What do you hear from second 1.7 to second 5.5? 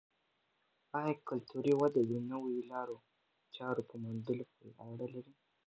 وده د نویو لارو چارو په موندلو پورې اړه لري؟